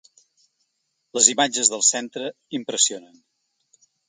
Les 1.17 1.29
imatges 1.33 1.69
del 1.75 1.85
centre 1.91 2.33
impressionen. 2.61 3.23